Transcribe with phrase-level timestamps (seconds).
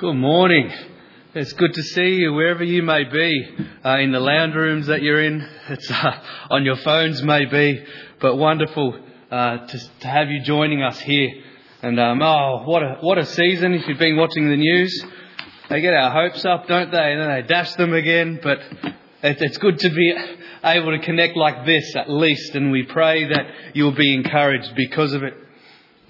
[0.00, 0.72] Good morning.
[1.34, 5.02] It's good to see you wherever you may be, uh, in the lounge rooms that
[5.02, 7.84] you're in, it's uh, on your phones maybe,
[8.18, 8.98] but wonderful
[9.30, 11.28] uh, to, to, have you joining us here.
[11.82, 13.74] And um, oh, what a what a season!
[13.74, 15.04] If you've been watching the news,
[15.68, 17.12] they get our hopes up, don't they?
[17.12, 18.40] And then they dash them again.
[18.42, 18.60] But
[19.22, 20.14] it, it's good to be
[20.64, 25.12] able to connect like this at least, and we pray that you'll be encouraged because
[25.12, 25.34] of it.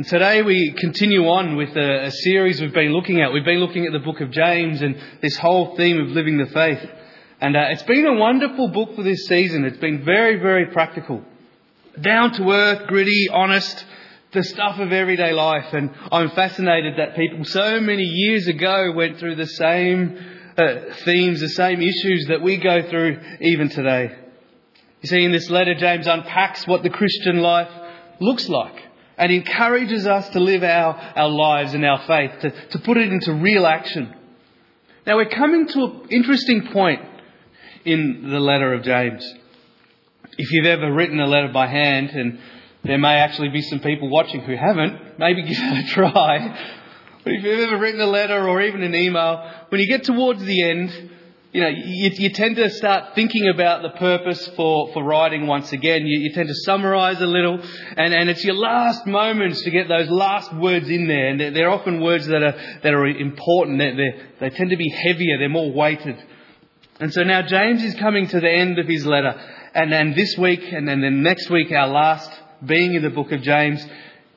[0.01, 3.35] And today we continue on with a, a, series we've been looking at.
[3.35, 6.47] We've been looking at the book of James and this whole theme of living the
[6.47, 6.81] faith.
[7.39, 9.67] And uh, it's been a wonderful book for this season.
[9.67, 11.23] It's been very, very practical.
[12.01, 13.85] Down to earth, gritty, honest,
[14.33, 15.75] the stuff of everyday life.
[15.75, 20.17] And I'm fascinated that people so many years ago went through the same
[20.57, 24.17] uh, themes, the same issues that we go through even today.
[25.03, 27.69] You see, in this letter, James unpacks what the Christian life
[28.19, 28.87] looks like
[29.21, 33.13] and encourages us to live our, our lives and our faith, to, to put it
[33.13, 34.15] into real action.
[35.07, 37.03] Now we're coming to an interesting point
[37.85, 39.23] in the letter of James.
[40.39, 42.39] If you've ever written a letter by hand, and
[42.83, 46.79] there may actually be some people watching who haven't, maybe give it a try.
[47.23, 50.43] But if you've ever written a letter or even an email, when you get towards
[50.43, 51.11] the end,
[51.53, 55.73] you know, you, you, tend to start thinking about the purpose for, for writing once
[55.73, 56.07] again.
[56.07, 57.61] You, you tend to summarize a little,
[57.97, 61.29] and, and it's your last moments to get those last words in there.
[61.29, 63.79] And they're, they're often words that are, that are important.
[63.79, 66.23] They're, they tend to be heavier, they're more weighted.
[67.01, 69.35] And so now James is coming to the end of his letter.
[69.75, 72.31] And then this week, and then the next week, our last
[72.65, 73.85] being in the book of James,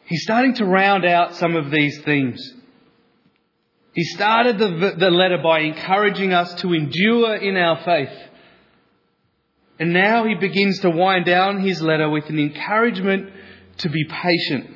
[0.05, 2.53] he's starting to round out some of these themes.
[3.93, 8.09] He started the, the letter by encouraging us to endure in our faith.
[9.79, 13.31] And now he begins to wind down his letter with an encouragement
[13.77, 14.69] to be patient.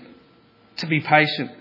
[0.78, 1.52] To be patient.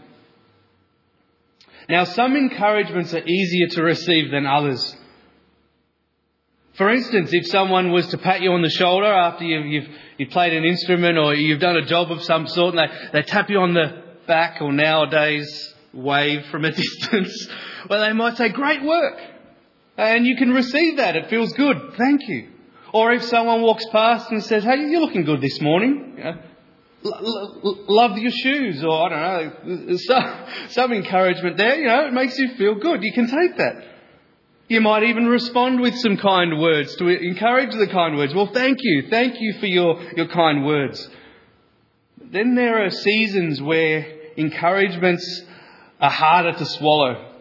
[1.89, 4.95] Now, some encouragements are easier to receive than others.
[6.75, 9.89] For instance, if someone was to pat you on the shoulder after you've, you've,
[10.19, 13.23] you've played an instrument or you've done a job of some sort and they, they
[13.23, 17.49] tap you on the back or nowadays wave from a distance,
[17.89, 19.19] well, they might say, great work.
[19.97, 21.17] And you can receive that.
[21.17, 21.95] It feels good.
[21.97, 22.51] Thank you.
[22.93, 26.19] Or if someone walks past and says, hey, you're looking good this morning.
[26.19, 26.35] You
[27.03, 32.39] love your shoes or I don't know, some, some encouragement there, you know, it makes
[32.39, 33.03] you feel good.
[33.03, 33.85] You can take that.
[34.69, 38.35] You might even respond with some kind words to encourage the kind words.
[38.35, 39.09] Well, thank you.
[39.09, 41.09] Thank you for your, your kind words.
[42.21, 44.07] Then there are seasons where
[44.37, 45.45] encouragements
[46.01, 47.33] are harder to swallow.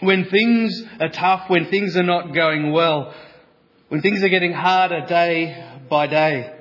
[0.00, 3.14] When things are tough, when things are not going well,
[3.88, 6.52] when things are getting harder day by day,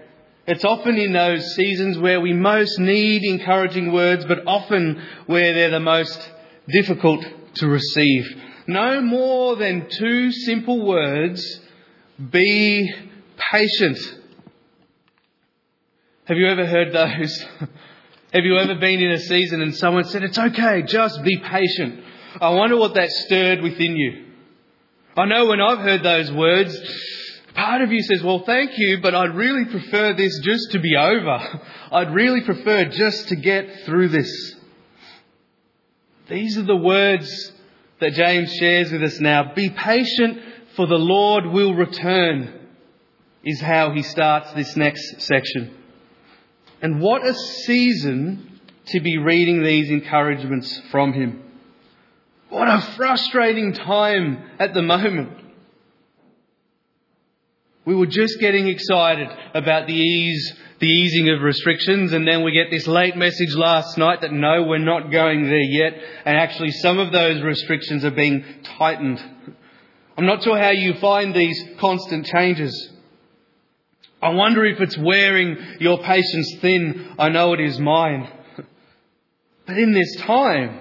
[0.48, 5.72] it's often in those seasons where we most need encouraging words, but often where they're
[5.72, 6.32] the most
[6.70, 8.26] difficult to receive.
[8.68, 11.62] No more than two simple words
[12.30, 12.94] be
[13.52, 13.98] patient.
[16.26, 17.46] Have you ever heard those?
[18.36, 22.04] Have you ever been in a season and someone said, It's okay, just be patient?
[22.42, 24.26] I wonder what that stirred within you.
[25.16, 26.78] I know when I've heard those words,
[27.54, 30.98] part of you says, Well, thank you, but I'd really prefer this just to be
[30.98, 31.62] over.
[31.94, 34.56] I'd really prefer just to get through this.
[36.28, 37.54] These are the words
[38.02, 39.54] that James shares with us now.
[39.56, 40.42] Be patient,
[40.76, 42.68] for the Lord will return,
[43.46, 45.75] is how he starts this next section.
[46.82, 51.44] And what a season to be reading these encouragements from him.
[52.50, 55.30] What a frustrating time at the moment.
[57.86, 62.52] We were just getting excited about the ease, the easing of restrictions, and then we
[62.52, 65.94] get this late message last night that no, we're not going there yet,
[66.26, 68.44] and actually some of those restrictions are being
[68.78, 69.24] tightened.
[70.18, 72.92] I'm not sure how you find these constant changes.
[74.26, 77.14] I wonder if it's wearing your patience thin.
[77.20, 78.28] I know it is mine.
[79.68, 80.80] But in this time,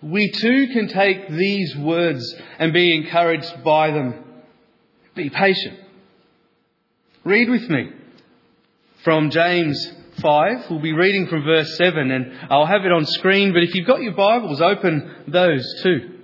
[0.00, 4.24] we too can take these words and be encouraged by them.
[5.14, 5.78] Be patient.
[7.22, 7.90] Read with me
[9.04, 9.92] from James
[10.22, 10.70] 5.
[10.70, 13.86] We'll be reading from verse 7 and I'll have it on screen, but if you've
[13.86, 16.14] got your Bibles, open those too.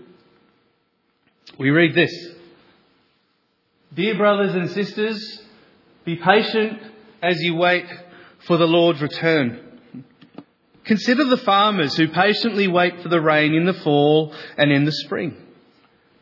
[1.58, 2.12] We read this.
[3.92, 5.43] Dear brothers and sisters,
[6.04, 6.80] be patient
[7.22, 7.86] as you wait
[8.46, 9.60] for the Lord's return.
[10.84, 14.92] Consider the farmers who patiently wait for the rain in the fall and in the
[14.92, 15.36] spring.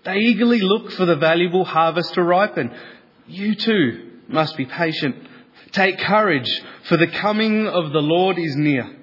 [0.05, 2.73] They eagerly look for the valuable harvest to ripen.
[3.27, 5.17] You too must be patient.
[5.73, 8.97] Take courage, for the coming of the Lord is near.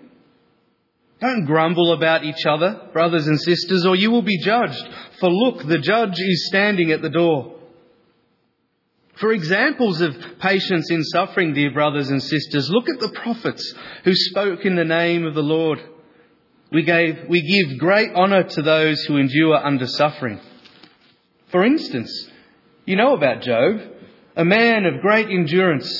[1.19, 4.87] Don't grumble about each other, brothers and sisters, or you will be judged.
[5.19, 7.58] For look, the judge is standing at the door.
[9.19, 13.73] For examples of patience in suffering, dear brothers and sisters, look at the prophets
[14.05, 15.79] who spoke in the name of the Lord.
[16.71, 20.39] We, gave, we give great honour to those who endure under suffering.
[21.51, 22.29] For instance,
[22.85, 23.81] you know about Job,
[24.37, 25.91] a man of great endurance.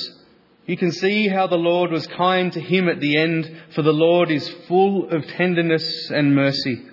[0.64, 3.92] You can see how the Lord was kind to him at the end, for the
[3.92, 6.86] Lord is full of tenderness and mercy.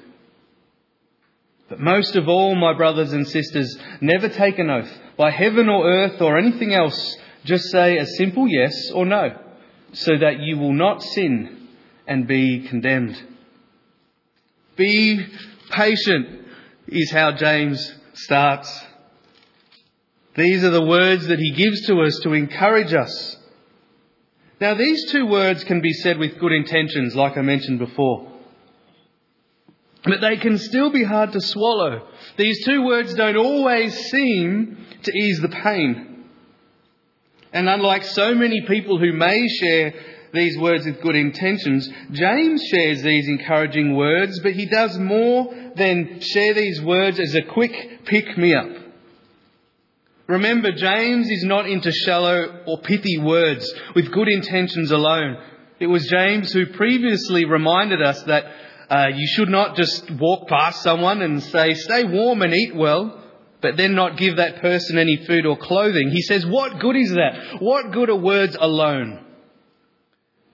[1.70, 5.90] But most of all, my brothers and sisters, never take an oath by heaven or
[5.90, 7.18] earth or anything else.
[7.44, 9.38] Just say a simple yes or no,
[9.94, 11.68] so that you will not sin
[12.08, 13.22] and be condemned.
[14.78, 15.26] Be
[15.72, 16.46] patient
[16.88, 18.86] is how James starts.
[20.36, 23.38] These are the words that he gives to us to encourage us.
[24.62, 28.32] Now, these two words can be said with good intentions, like I mentioned before.
[30.08, 32.08] But they can still be hard to swallow.
[32.38, 36.26] These two words don't always seem to ease the pain.
[37.52, 39.94] And unlike so many people who may share
[40.34, 46.20] these words with good intentions, James shares these encouraging words, but he does more than
[46.22, 48.70] share these words as a quick pick me up.
[50.28, 55.38] Remember, James is not into shallow or pithy words with good intentions alone.
[55.80, 58.46] It was James who previously reminded us that
[58.90, 63.22] uh, you should not just walk past someone and say, stay warm and eat well,
[63.62, 66.10] but then not give that person any food or clothing.
[66.10, 67.58] He says, what good is that?
[67.60, 69.26] What good are words alone?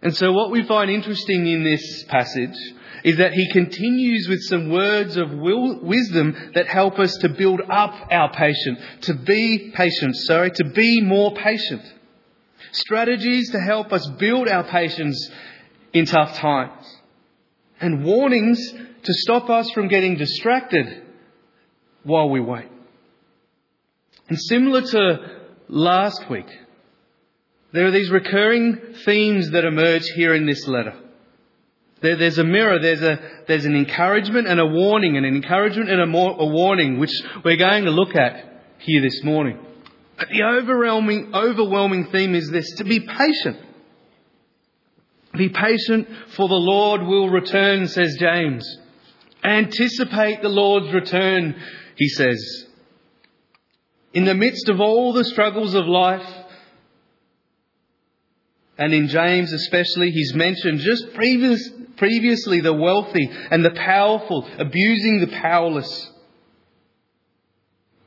[0.02, 2.58] And so what we find interesting in this passage
[3.04, 7.62] is that he continues with some words of will, wisdom that help us to build
[7.70, 11.82] up our patience, to be patient, sorry, to be more patient.
[12.72, 15.30] Strategies to help us build our patience
[15.94, 17.02] in tough times
[17.84, 18.60] and warnings
[19.04, 21.04] to stop us from getting distracted
[22.04, 22.70] while we wait.
[24.30, 26.48] And similar to last week,
[27.74, 30.98] there are these recurring themes that emerge here in this letter.
[32.02, 35.90] There, there's a mirror, there's, a, there's an encouragement and a warning, and an encouragement
[35.90, 37.12] and a, more, a warning, which
[37.44, 39.60] we're going to look at here this morning.
[40.18, 43.58] But the overwhelming, overwhelming theme is this to be patient.
[45.36, 48.78] Be patient, for the Lord will return, says James.
[49.44, 51.56] Anticipate the Lord's return,
[51.96, 52.68] he says.
[54.14, 56.28] In the midst of all the struggles of life,
[58.78, 65.20] and in James especially, he's mentioned just previous, previously the wealthy and the powerful abusing
[65.20, 66.12] the powerless.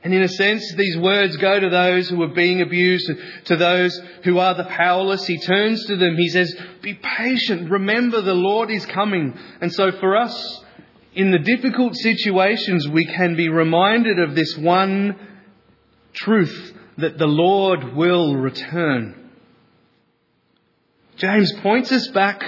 [0.06, 3.10] And in a sense, these words go to those who are being abused,
[3.46, 5.26] to those who are the powerless.
[5.26, 6.14] He turns to them.
[6.16, 7.68] He says, Be patient.
[7.68, 9.36] Remember, the Lord is coming.
[9.60, 10.64] And so for us,
[11.16, 15.18] in the difficult situations, we can be reminded of this one
[16.12, 19.32] truth that the Lord will return.
[21.16, 22.44] James points us back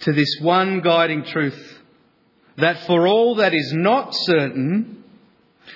[0.00, 1.78] to this one guiding truth
[2.56, 4.95] that for all that is not certain,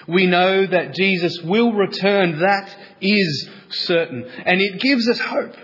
[0.08, 2.40] we know that Jesus will return.
[2.40, 4.24] That is certain.
[4.44, 5.54] And it gives us hope.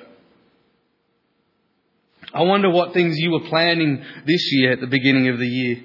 [2.33, 5.83] I wonder what things you were planning this year at the beginning of the year.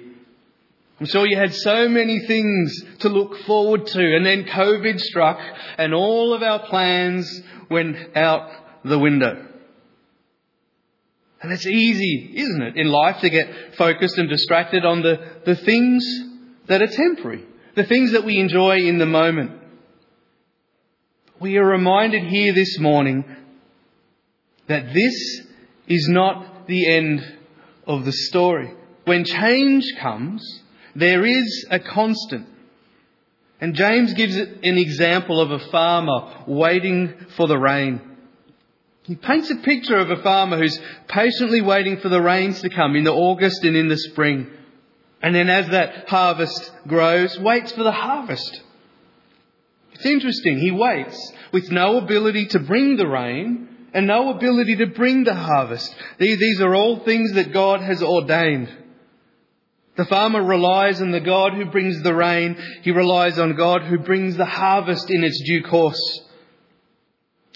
[1.00, 5.40] I'm sure you had so many things to look forward to, and then COVID struck,
[5.78, 8.50] and all of our plans went out
[8.84, 9.46] the window.
[11.40, 15.56] And it's easy, isn't it, in life to get focused and distracted on the, the
[15.56, 16.04] things
[16.68, 19.52] that are temporary the things that we enjoy in the moment.
[21.40, 23.24] We are reminded here this morning
[24.68, 25.40] that this
[25.88, 27.20] is not the end
[27.86, 28.72] of the story.
[29.04, 30.62] When change comes,
[30.94, 32.48] there is a constant.
[33.60, 38.00] And James gives an example of a farmer waiting for the rain.
[39.04, 42.94] He paints a picture of a farmer who's patiently waiting for the rains to come
[42.94, 44.48] in the August and in the spring.
[45.22, 48.60] And then as that harvest grows, waits for the harvest.
[49.92, 50.58] It's interesting.
[50.58, 55.34] He waits with no ability to bring the rain and no ability to bring the
[55.34, 55.94] harvest.
[56.18, 58.68] These are all things that God has ordained.
[59.96, 62.56] The farmer relies on the God who brings the rain.
[62.82, 66.22] He relies on God who brings the harvest in its due course.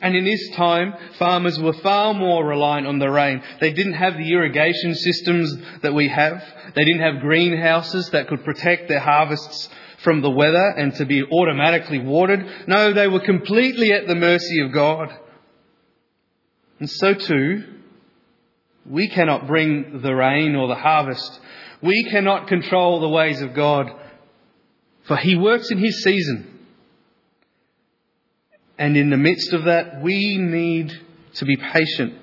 [0.02, 3.42] And in this time, farmers were far more reliant on the rain.
[3.60, 6.42] They didn't have the irrigation systems that we have.
[6.74, 9.70] They didn't have greenhouses that could protect their harvests
[10.04, 12.46] from the weather and to be automatically watered.
[12.66, 15.16] No, they were completely at the mercy of God.
[16.78, 17.64] And so too,
[18.84, 21.40] we cannot bring the rain or the harvest.
[21.82, 23.90] We cannot control the ways of God,
[25.04, 26.55] for He works in His season.
[28.78, 30.92] And in the midst of that, we need
[31.34, 32.14] to be patient.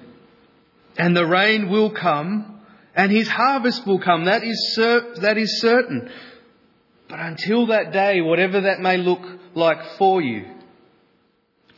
[0.98, 2.62] And the rain will come,
[2.96, 4.26] and His harvest will come.
[4.26, 6.12] That is, cer- that is certain.
[7.10, 9.22] But until that day, whatever that may look
[9.56, 10.46] like for you,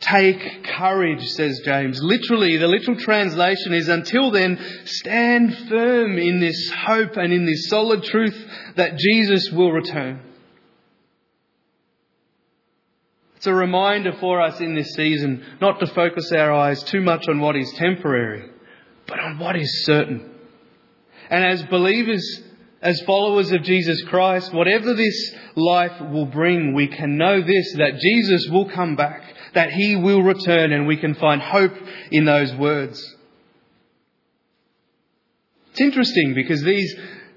[0.01, 2.00] Take courage, says James.
[2.01, 7.67] Literally, the literal translation is until then, stand firm in this hope and in this
[7.70, 8.36] solid truth
[8.75, 10.20] that Jesus will return.
[13.46, 17.28] It's a reminder for us in this season not to focus our eyes too much
[17.28, 18.50] on what is temporary,
[19.06, 20.32] but on what is certain.
[21.30, 22.42] And as believers,
[22.82, 28.00] as followers of Jesus Christ, whatever this life will bring, we can know this, that
[28.00, 29.22] Jesus will come back
[29.54, 31.75] that He will return and we can find hope
[32.10, 33.00] in those words.
[35.70, 36.96] It's interesting because these,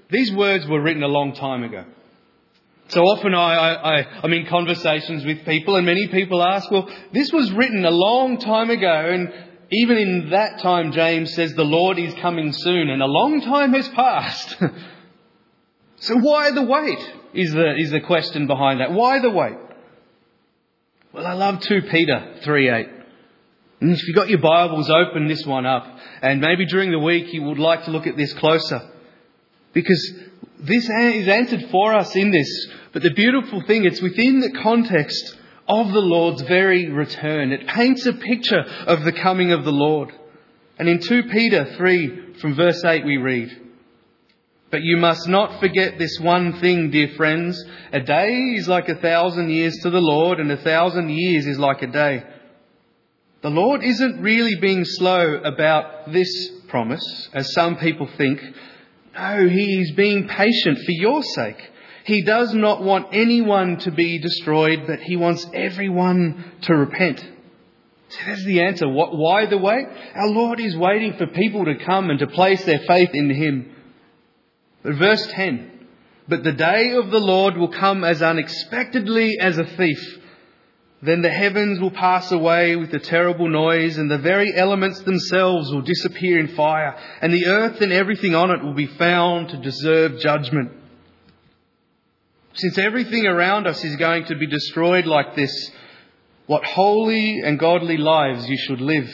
[0.09, 1.85] these words were written a long time ago.
[2.89, 7.31] So often I, I, I'm in conversations with people and many people ask, well, this
[7.31, 9.31] was written a long time ago and
[9.71, 13.73] even in that time James says the Lord is coming soon and a long time
[13.73, 14.55] has passed.
[15.97, 16.99] so why the wait
[17.35, 18.91] is the, is the question behind that.
[18.91, 19.57] Why the wait?
[21.13, 22.87] Well, I love 2 Peter 3 8.
[23.81, 25.85] And if you've got your Bibles, open this one up.
[26.23, 28.81] And maybe during the week you would like to look at this closer.
[29.73, 30.13] Because
[30.59, 32.67] this is answered for us in this.
[32.91, 35.37] But the beautiful thing, it's within the context
[35.67, 37.51] of the Lord's very return.
[37.51, 40.11] It paints a picture of the coming of the Lord.
[40.77, 43.69] And in 2 Peter 3 from verse 8 we read,
[44.71, 47.63] but you must not forget this one thing, dear friends.
[47.91, 51.57] A day is like a thousand years to the Lord, and a thousand years is
[51.57, 52.23] like a day.
[53.41, 58.41] The Lord isn't really being slow about this promise, as some people think.
[59.19, 61.71] Oh, no, He is being patient for your sake.
[62.05, 67.19] He does not want anyone to be destroyed, but He wants everyone to repent.
[67.19, 68.87] So that's the answer.
[68.87, 69.85] Why the wait?
[70.15, 73.75] Our Lord is waiting for people to come and to place their faith in Him.
[74.81, 75.87] But verse 10
[76.27, 80.18] But the day of the Lord will come as unexpectedly as a thief.
[81.01, 85.71] Then the heavens will pass away with a terrible noise, and the very elements themselves
[85.71, 89.57] will disappear in fire, and the earth and everything on it will be found to
[89.57, 90.71] deserve judgment.
[92.53, 95.71] Since everything around us is going to be destroyed like this,
[96.47, 99.09] what holy and godly lives you should live.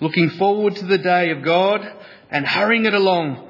[0.00, 1.90] Looking forward to the day of God
[2.30, 3.46] and hurrying it along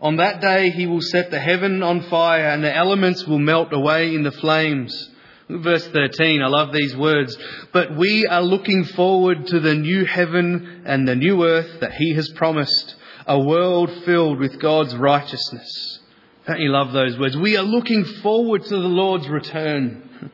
[0.00, 3.72] on that day he will set the heaven on fire and the elements will melt
[3.72, 5.10] away in the flames.
[5.58, 7.36] Verse 13, I love these words.
[7.72, 12.14] But we are looking forward to the new heaven and the new earth that he
[12.14, 12.94] has promised,
[13.26, 16.00] a world filled with God's righteousness.
[16.46, 17.36] Don't you love those words?
[17.36, 20.30] We are looking forward to the Lord's return.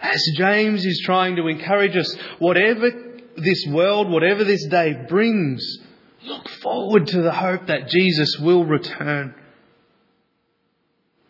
[0.00, 2.90] As James is trying to encourage us, whatever
[3.36, 5.78] this world, whatever this day brings,
[6.26, 9.34] Look forward to the hope that Jesus will return.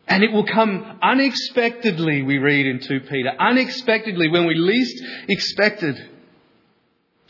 [0.06, 3.30] And it will come unexpectedly, we read in 2 Peter.
[3.38, 5.96] Unexpectedly, when we least expected.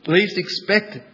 [0.06, 1.04] Least expected.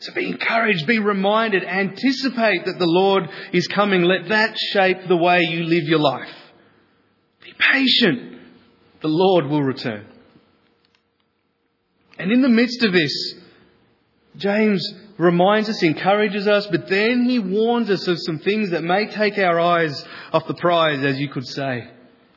[0.00, 4.02] So be encouraged, be reminded, anticipate that the Lord is coming.
[4.02, 6.28] Let that shape the way you live your life.
[7.42, 8.38] Be patient.
[9.00, 10.06] The Lord will return.
[12.18, 13.34] And in the midst of this,
[14.36, 14.86] James
[15.18, 19.38] reminds us, encourages us, but then he warns us of some things that may take
[19.38, 21.88] our eyes off the prize, as you could say.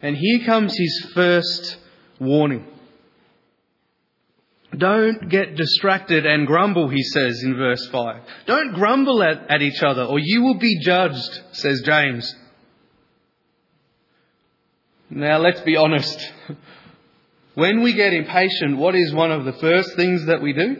[0.01, 1.77] And here comes his first
[2.19, 2.67] warning.
[4.77, 8.21] Don't get distracted and grumble, he says in verse 5.
[8.45, 12.35] Don't grumble at, at each other, or you will be judged, says James.
[15.09, 16.31] Now, let's be honest.
[17.57, 20.75] When we get impatient, what is one of the first things that we do?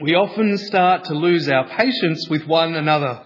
[0.00, 3.22] We often start to lose our patience with one another.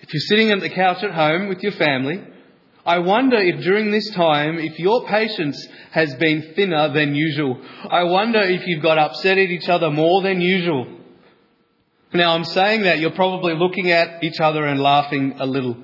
[0.00, 2.22] If you're sitting at the couch at home with your family,
[2.84, 7.60] I wonder if during this time, if your patience has been thinner than usual.
[7.88, 10.86] I wonder if you've got upset at each other more than usual.
[12.12, 15.76] Now I'm saying that you're probably looking at each other and laughing a little.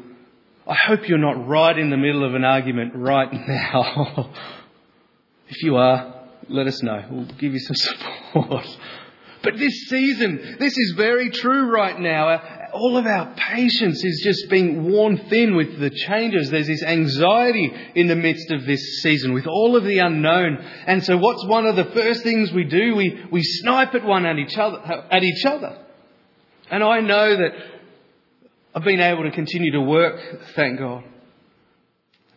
[0.66, 4.32] I hope you're not right in the middle of an argument right now.
[5.48, 6.17] if you are,
[6.48, 7.04] let us know.
[7.10, 7.76] We'll give you some
[8.32, 8.66] support.
[9.42, 12.28] But this season, this is very true right now.
[12.28, 16.50] Uh, all of our patience is just being worn thin with the changes.
[16.50, 20.58] There's this anxiety in the midst of this season with all of the unknown.
[20.86, 22.96] And so what's one of the first things we do?
[22.96, 25.78] We, we snipe at one at each other, uh, at each other.
[26.70, 27.50] And I know that
[28.74, 30.20] I've been able to continue to work,
[30.54, 31.04] thank God.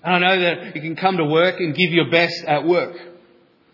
[0.03, 2.96] And I know that you can come to work and give your best at work.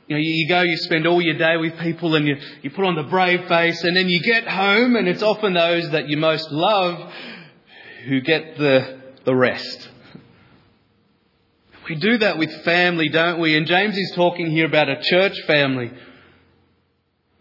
[0.07, 2.85] You know, you go, you spend all your day with people and you, you put
[2.85, 6.15] on the brave face and then you get home and it's often those that you
[6.15, 7.11] most love
[8.05, 9.89] who get the, the rest.
[11.89, 13.55] We do that with family, don't we?
[13.55, 15.91] And James is talking here about a church family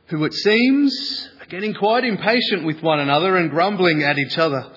[0.06, 4.72] who it seems are getting quite impatient with one another and grumbling at each other.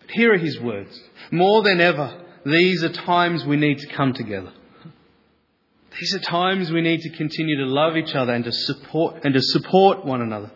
[0.00, 1.00] But here are his words.
[1.30, 4.52] More than ever, these are times we need to come together.
[6.00, 9.34] These are times we need to continue to love each other and to support and
[9.34, 10.50] to support one another.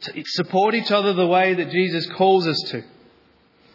[0.00, 2.82] To support each other the way that Jesus calls us to.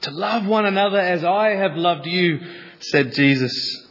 [0.01, 2.39] To love one another as I have loved you,
[2.79, 3.87] said Jesus.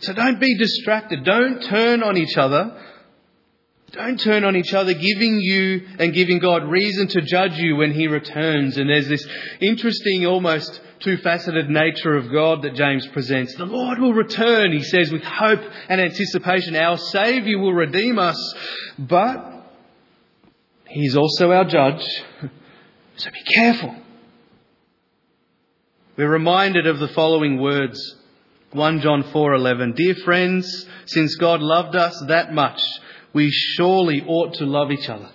[0.00, 1.24] So don't be distracted.
[1.24, 2.76] Don't turn on each other.
[3.92, 7.92] Don't turn on each other, giving you and giving God reason to judge you when
[7.92, 8.76] He returns.
[8.76, 9.26] And there's this
[9.60, 13.54] interesting, almost two faceted nature of God that James presents.
[13.54, 16.76] The Lord will return, he says, with hope and anticipation.
[16.76, 18.54] Our Saviour will redeem us,
[18.98, 19.58] but
[20.88, 22.04] He's also our judge.
[23.16, 23.96] So be careful.
[26.16, 28.14] We're reminded of the following words.
[28.70, 32.80] 1 John 4:11 Dear friends, since God loved us that much,
[33.32, 35.30] we surely ought to love each other.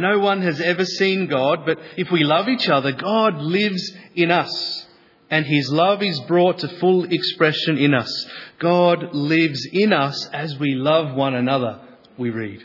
[0.00, 4.30] No one has ever seen God, but if we love each other, God lives in
[4.30, 4.86] us,
[5.30, 8.26] and his love is brought to full expression in us.
[8.58, 11.80] God lives in us as we love one another,
[12.16, 12.62] we read.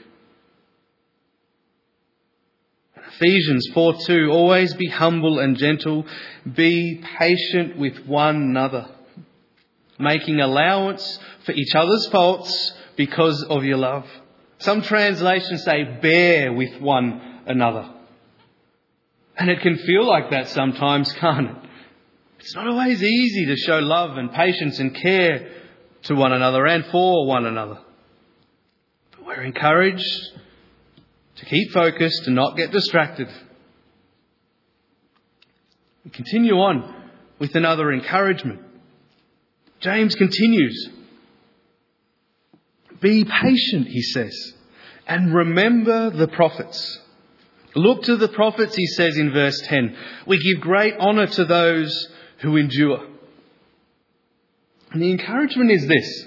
[3.16, 6.06] Ephesians 4 2, always be humble and gentle,
[6.54, 8.90] be patient with one another,
[10.00, 14.06] making allowance for each other's faults because of your love.
[14.60, 17.90] Some translations say bear with one another.
[19.38, 21.56] And it can feel like that sometimes, can't it?
[22.40, 25.50] It's not always easy to show love and patience and care
[26.04, 27.80] to one another and for one another.
[29.12, 30.30] But we're encouraged
[31.38, 33.28] to keep focused and not get distracted.
[36.04, 36.94] We continue on
[37.40, 38.62] with another encouragement.
[39.80, 40.90] James continues.
[43.02, 44.54] Be patient, he says,
[45.08, 47.00] and remember the prophets.
[47.76, 49.96] Look to the prophets, he says in verse 10.
[50.28, 52.08] We give great honour to those
[52.42, 53.06] who endure.
[54.92, 56.26] And the encouragement is this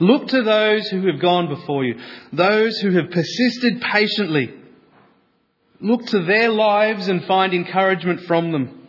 [0.00, 2.00] Look to those who have gone before you,
[2.32, 4.54] those who have persisted patiently.
[5.78, 8.88] Look to their lives and find encouragement from them.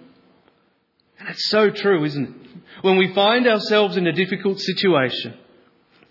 [1.20, 2.36] And it's so true, isn't it?
[2.82, 5.34] When we find ourselves in a difficult situation,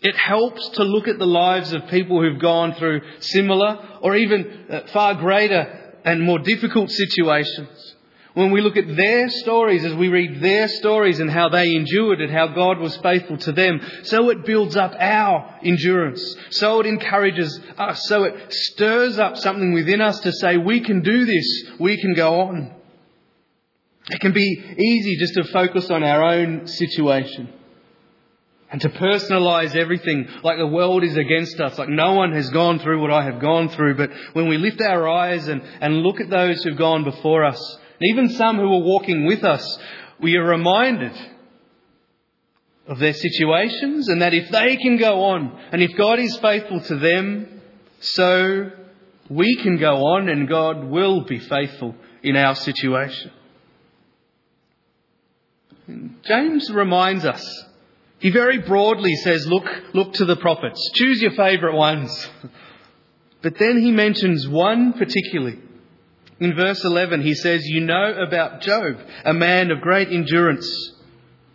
[0.03, 4.67] it helps to look at the lives of people who've gone through similar or even
[4.71, 7.97] uh, far greater and more difficult situations.
[8.33, 12.21] When we look at their stories, as we read their stories and how they endured
[12.21, 16.37] it, how God was faithful to them, so it builds up our endurance.
[16.51, 18.01] So it encourages us.
[18.09, 21.65] So it stirs up something within us to say, we can do this.
[21.79, 22.75] We can go on.
[24.09, 27.53] It can be easy just to focus on our own situation
[28.71, 32.79] and to personalize everything like the world is against us, like no one has gone
[32.79, 33.97] through what I have gone through.
[33.97, 37.79] But when we lift our eyes and, and look at those who've gone before us,
[38.01, 39.79] and even some who are walking with us,
[40.21, 41.13] we are reminded
[42.87, 46.81] of their situations and that if they can go on and if God is faithful
[46.81, 47.61] to them,
[48.01, 48.71] so
[49.29, 53.33] we can go on and God will be faithful in our situation.
[56.23, 57.65] James reminds us.
[58.21, 60.91] He very broadly says, look, look to the prophets.
[60.95, 62.29] Choose your favourite ones.
[63.43, 65.59] But then he mentions one particularly
[66.41, 70.93] in verse 11, he says, You know about Job, a man of great endurance.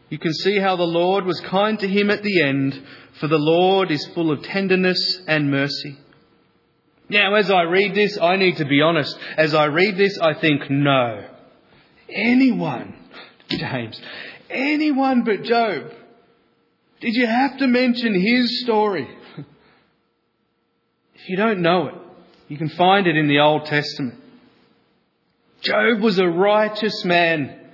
[0.10, 2.80] You can see how the Lord was kind to him at the end,
[3.20, 5.98] for the Lord is full of tenderness and mercy.
[7.10, 9.18] Now, as I read this, I need to be honest.
[9.38, 11.28] As I read this, I think, no.
[12.08, 12.96] Anyone,
[13.50, 14.00] James,
[14.52, 15.92] anyone but Job.
[17.06, 19.08] Did you have to mention his story?
[21.14, 21.96] If you don't know it,
[22.50, 24.22] you can find it in the Old Testament.
[25.62, 27.72] Job was a righteous man.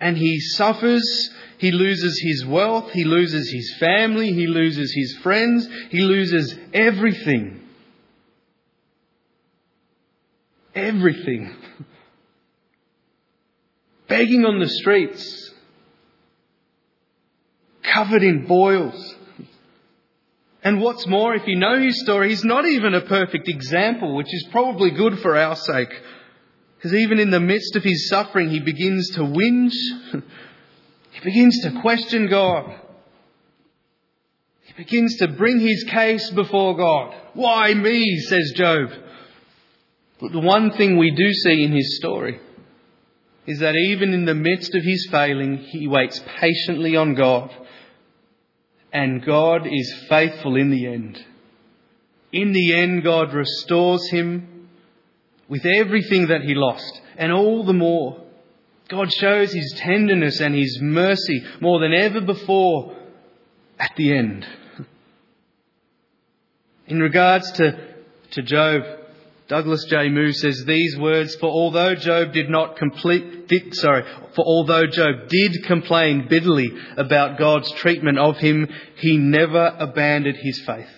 [0.00, 5.66] And he suffers, he loses his wealth, he loses his family, he loses his friends,
[5.90, 7.60] he loses everything.
[10.74, 11.56] Everything.
[14.08, 15.51] Begging on the streets,
[17.92, 19.14] covered in boils,
[20.64, 24.32] And what's more, if you know his story, he's not even a perfect example, which
[24.32, 25.92] is probably good for our sake.
[26.76, 29.74] Because even in the midst of his suffering, he begins to whinge.
[31.10, 32.76] he begins to question God.
[34.62, 37.14] He begins to bring his case before God.
[37.34, 38.90] Why me, says Job.
[40.20, 42.40] But the one thing we do see in his story
[43.46, 47.50] is that even in the midst of his failing, he waits patiently on God
[48.92, 51.24] and God is faithful in the end.
[52.32, 54.68] In the end, God restores him
[55.48, 58.22] with everything that he lost and all the more.
[58.88, 62.96] God shows his tenderness and his mercy more than ever before
[63.78, 64.46] at the end.
[66.86, 67.94] In regards to,
[68.32, 68.82] to Job,
[69.48, 70.08] Douglas J.
[70.08, 75.28] Moo says these words, for although Job did not complete, did, sorry, for although Job
[75.28, 80.88] did complain bitterly about God's treatment of him, he never abandoned his faith.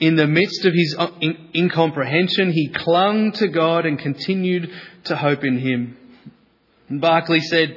[0.00, 1.10] In the midst of his uh,
[1.54, 4.70] incomprehension, he clung to God and continued
[5.04, 5.96] to hope in him.
[6.90, 7.76] Barclay said,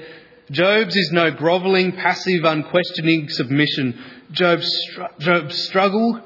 [0.50, 4.02] Job's is no grovelling, passive, unquestioning submission.
[4.32, 4.72] Job's,
[5.20, 6.22] Job's struggle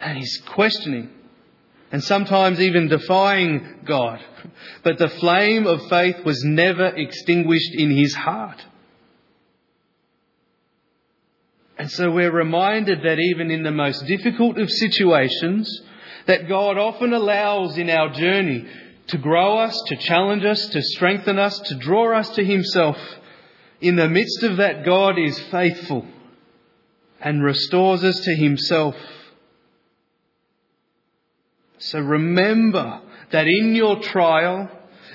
[0.00, 1.10] and his questioning
[1.90, 4.20] and sometimes even defying God.
[4.82, 8.62] But the flame of faith was never extinguished in his heart.
[11.78, 15.82] And so we're reminded that even in the most difficult of situations,
[16.26, 18.66] that God often allows in our journey
[19.06, 22.98] to grow us, to challenge us, to strengthen us, to draw us to Himself.
[23.80, 26.06] In the midst of that, God is faithful
[27.20, 28.94] and restores us to Himself
[31.78, 34.68] so remember that in your trial,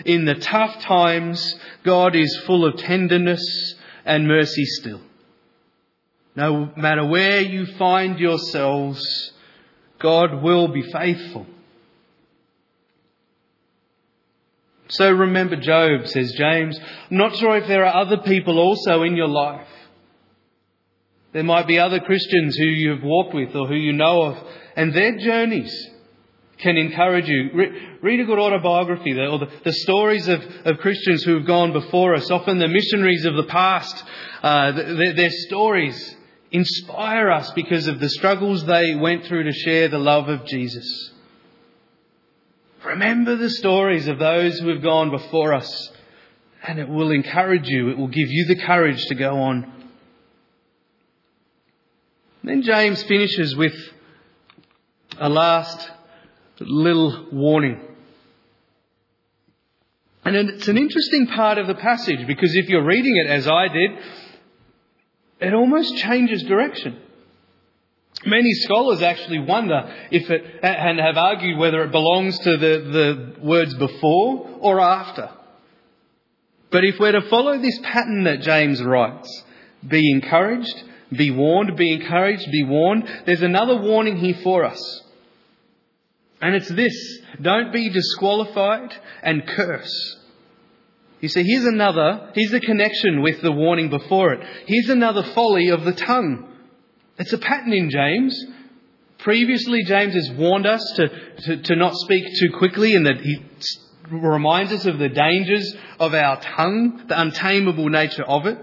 [0.05, 5.01] in the tough times, God is full of tenderness and mercy still.
[6.35, 9.33] No matter where you find yourselves,
[9.99, 11.45] God will be faithful.
[14.87, 16.79] So remember Job, says James.
[17.09, 19.67] I'm not sure if there are other people also in your life.
[21.33, 24.37] There might be other Christians who you've walked with or who you know of,
[24.75, 25.89] and their journeys
[26.59, 27.49] can encourage you.
[28.01, 32.15] Read a good autobiography or the, the stories of, of Christians who have gone before
[32.15, 34.03] us, often the missionaries of the past.
[34.41, 36.15] Uh, their stories
[36.51, 41.11] inspire us because of the struggles they went through to share the love of Jesus.
[42.85, 45.91] Remember the stories of those who have gone before us,
[46.61, 47.89] and it will encourage you.
[47.89, 49.71] It will give you the courage to go on.
[52.43, 53.73] Then James finishes with
[55.17, 55.89] a last
[56.67, 57.79] little warning.
[60.25, 63.67] And it's an interesting part of the passage because if you're reading it as I
[63.67, 63.91] did,
[65.41, 66.99] it almost changes direction.
[68.25, 73.45] Many scholars actually wonder if it, and have argued whether it belongs to the, the
[73.45, 75.29] words before or after.
[76.71, 79.43] But if we're to follow this pattern that James writes,
[79.85, 85.01] be encouraged, be warned, be encouraged, be warned, there's another warning here for us.
[86.43, 86.93] And it's this
[87.41, 90.17] don't be disqualified and curse.
[91.21, 94.45] You see, here's another, here's the connection with the warning before it.
[94.67, 96.53] Here's another folly of the tongue.
[97.17, 98.37] It's a pattern in James.
[99.19, 101.07] Previously, James has warned us to,
[101.43, 103.41] to, to not speak too quickly and that he
[104.11, 108.57] reminds us of the dangers of our tongue, the untamable nature of it.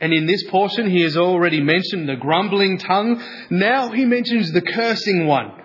[0.00, 3.22] And in this portion, he has already mentioned the grumbling tongue.
[3.48, 5.59] Now he mentions the cursing one.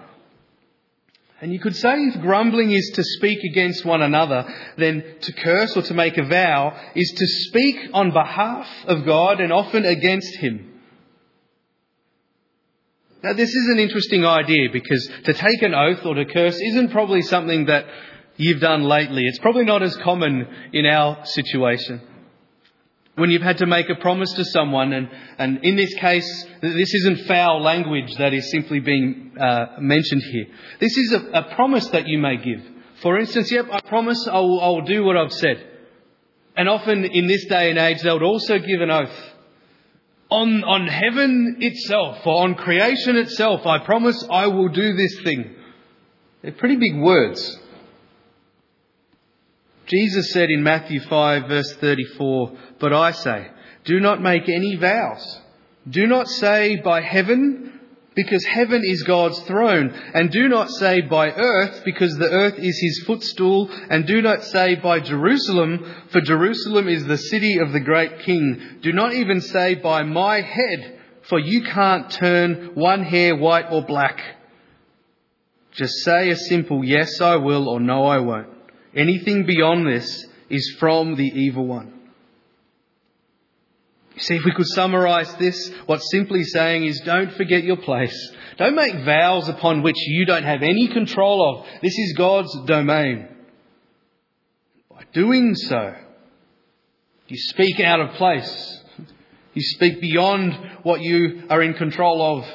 [1.46, 5.78] And you could say if grumbling is to speak against one another, then to curse
[5.78, 10.38] or to make a vow is to speak on behalf of God and often against
[10.38, 10.82] Him.
[13.22, 16.90] Now this is an interesting idea because to take an oath or to curse isn't
[16.90, 17.86] probably something that
[18.38, 19.28] you've done lately.
[19.28, 22.02] It's probably not as common in our situation
[23.16, 26.94] when you've had to make a promise to someone, and, and in this case, this
[26.94, 30.48] isn't foul language that is simply being uh, mentioned here.
[30.80, 32.62] This is a, a, promise that you may give.
[33.02, 35.66] For instance, yep, I promise I will, I will do what I've said.
[36.58, 39.34] And often in this day and age, they would also give an oath.
[40.30, 45.56] On, on heaven itself, or on creation itself, I promise I will do this thing.
[46.42, 47.60] They're pretty big words.
[49.86, 53.50] Jesus said in Matthew 5 verse 34, But I say,
[53.86, 55.42] do not make any vows.
[55.88, 57.80] Do not say by heaven,
[58.16, 59.94] because heaven is God's throne.
[60.14, 63.70] And do not say by earth, because the earth is his footstool.
[63.90, 68.80] And do not say by Jerusalem, for Jerusalem is the city of the great king.
[68.82, 73.84] Do not even say by my head, for you can't turn one hair white or
[73.84, 74.20] black.
[75.74, 78.55] Just say a simple yes, I will, or no, I won't.
[78.96, 81.92] Anything beyond this is from the evil one.
[84.16, 88.32] You see, if we could summarize this, what's simply saying is don't forget your place.
[88.58, 91.66] Don't make vows upon which you don't have any control of.
[91.82, 93.28] This is God's domain.
[94.90, 95.96] By doing so,
[97.28, 98.82] you speak out of place.
[99.54, 100.54] You speak beyond
[100.84, 102.46] what you are in control of.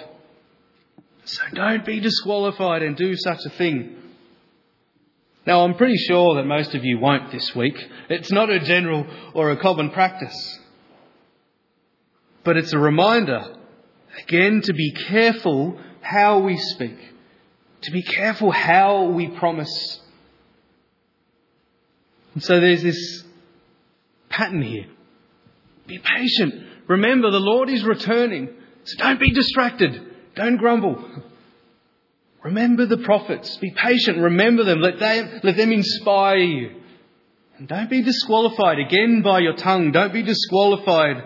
[1.25, 4.00] So don't be disqualified and do such a thing.
[5.47, 7.77] Now, I'm pretty sure that most of you won't this week.
[8.09, 10.59] It's not a general or a common practice.
[12.45, 13.57] But it's a reminder,
[14.25, 16.97] again, to be careful how we speak,
[17.83, 20.01] to be careful how we promise.
[22.35, 23.25] And so there's this
[24.29, 24.87] pattern here.
[25.87, 26.55] Be patient.
[26.87, 28.51] Remember, the Lord is returning.
[28.85, 30.01] So don't be distracted.
[30.35, 31.03] Don't grumble.
[32.43, 33.57] Remember the prophets.
[33.59, 34.19] Be patient.
[34.19, 34.81] Remember them.
[34.81, 36.81] Let them, let them inspire you.
[37.59, 39.93] And don't be disqualified again by your tongue.
[39.93, 41.23] Don't be disqualified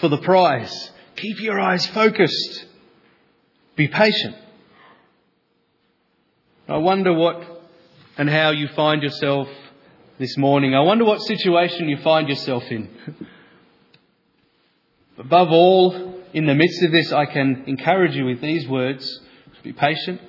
[0.00, 0.92] for the prize.
[1.16, 2.66] Keep your eyes focused.
[3.76, 4.36] Be patient.
[6.68, 7.42] I wonder what
[8.18, 9.48] and how you find yourself
[10.18, 10.74] this morning.
[10.74, 12.90] I wonder what situation you find yourself in.
[15.18, 19.20] Above all, in the midst of this, I can encourage you with these words
[19.68, 20.20] be patient.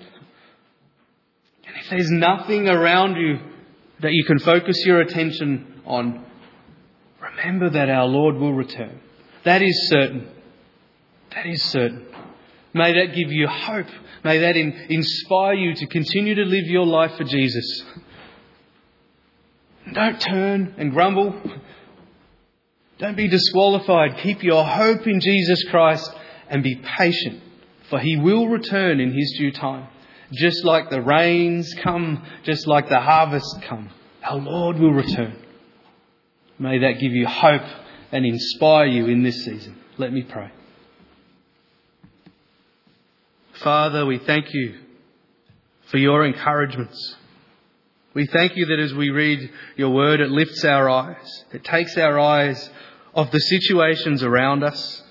[1.66, 3.40] And if there's nothing around you
[4.02, 6.26] that you can focus your attention on,
[7.22, 9.00] remember that our Lord will return.
[9.46, 10.30] That is certain.
[11.34, 12.06] That is certain.
[12.74, 13.88] May that give you hope.
[14.26, 17.84] May that in, inspire you to continue to live your life for Jesus.
[19.94, 21.42] Don't turn and grumble.
[22.98, 24.18] Don't be disqualified.
[24.18, 26.12] Keep your hope in Jesus Christ
[26.50, 27.42] and be patient,
[27.90, 29.88] for he will return in his due time.
[30.32, 33.90] Just like the rains come, just like the harvests come,
[34.24, 35.36] our Lord will return.
[36.60, 37.64] May that give you hope
[38.12, 39.78] and inspire you in this season.
[39.98, 40.52] Let me pray.
[43.54, 44.78] Father, we thank you
[45.88, 47.16] for your encouragements.
[48.14, 51.46] We thank you that as we read your word, it lifts our eyes.
[51.52, 52.70] It takes our eyes
[53.14, 55.04] off the situations around us.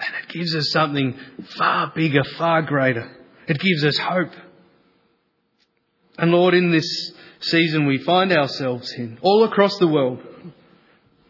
[0.00, 1.18] And it gives us something
[1.56, 3.10] far bigger, far greater.
[3.46, 4.32] It gives us hope.
[6.18, 10.20] And Lord, in this season we find ourselves in, all across the world,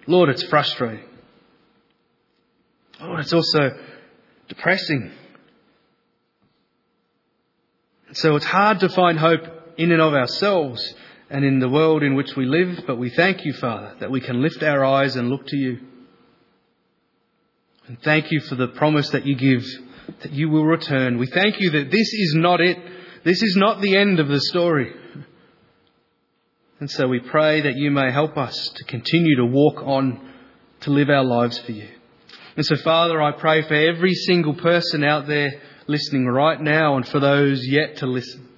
[0.06, 1.04] Lord, it's frustrating.
[3.00, 3.78] Lord, it's also
[4.48, 5.12] depressing.
[8.12, 9.42] So it's hard to find hope
[9.76, 10.94] in and of ourselves
[11.30, 14.20] and in the world in which we live, but we thank you, Father, that we
[14.20, 15.78] can lift our eyes and look to you.
[17.88, 19.66] And thank you for the promise that you give
[20.20, 21.18] that you will return.
[21.18, 22.78] We thank you that this is not it.
[23.24, 24.92] This is not the end of the story.
[26.80, 30.32] And so we pray that you may help us to continue to walk on,
[30.80, 31.88] to live our lives for you.
[32.56, 37.06] And so, Father, I pray for every single person out there listening right now and
[37.08, 38.48] for those yet to listen.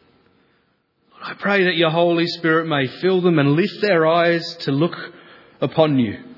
[1.23, 4.97] I pray that your Holy Spirit may fill them and lift their eyes to look
[5.61, 6.30] upon you.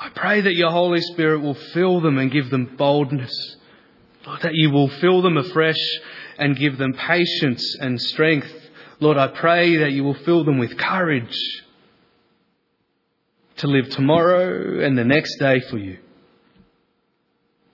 [0.00, 3.56] I pray that your Holy Spirit will fill them and give them boldness.
[4.26, 5.80] Lord, that you will fill them afresh
[6.38, 8.50] and give them patience and strength
[9.00, 11.36] Lord, I pray that you will fill them with courage
[13.56, 15.98] to live tomorrow and the next day for you.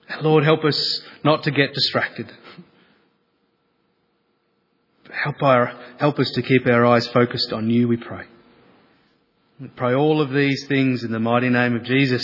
[0.07, 2.31] And Lord, help us not to get distracted.
[5.11, 8.25] Help, our, help us to keep our eyes focused on you, we pray.
[9.59, 12.23] We pray all of these things in the mighty name of Jesus,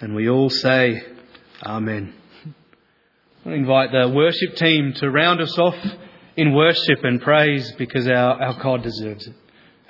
[0.00, 1.02] and we all say,
[1.62, 2.14] Amen.
[3.44, 5.76] I invite the worship team to round us off
[6.34, 9.34] in worship and praise because our, our God deserves it.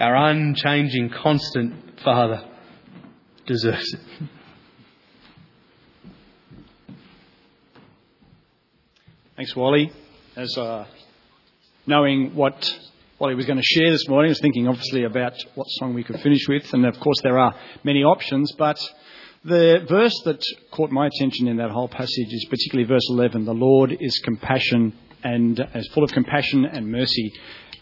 [0.01, 2.45] Our unchanging, constant Father
[3.47, 4.01] deserves it.
[9.37, 9.93] Thanks, Wally.
[10.35, 10.87] As uh,
[11.87, 12.69] knowing what
[13.19, 16.05] Wally was going to share this morning, I was thinking obviously about what song we
[16.05, 18.79] could finish with, and of course there are many options, but
[19.43, 23.47] the verse that caught my attention in that whole passage is particularly verse 11.
[23.47, 24.93] The Lord is compassion
[25.25, 27.33] and as full of compassion and mercy.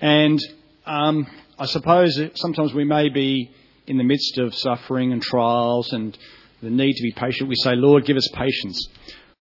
[0.01, 0.39] And
[0.87, 1.27] um,
[1.59, 3.51] I suppose sometimes we may be
[3.89, 6.17] in the midst of suffering and trials and
[6.63, 7.49] the need to be patient.
[7.49, 8.89] We say, Lord, give us patience.